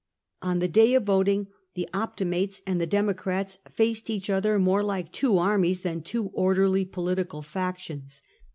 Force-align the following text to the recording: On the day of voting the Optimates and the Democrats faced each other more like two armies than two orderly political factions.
On 0.41 0.57
the 0.57 0.67
day 0.67 0.95
of 0.95 1.03
voting 1.03 1.45
the 1.75 1.87
Optimates 1.93 2.63
and 2.65 2.81
the 2.81 2.87
Democrats 2.87 3.59
faced 3.69 4.09
each 4.09 4.31
other 4.31 4.57
more 4.57 4.81
like 4.81 5.11
two 5.11 5.37
armies 5.37 5.81
than 5.81 6.01
two 6.01 6.29
orderly 6.33 6.85
political 6.85 7.43
factions. 7.43 8.23